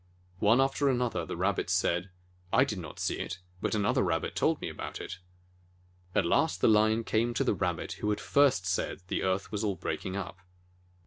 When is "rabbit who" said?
7.53-8.09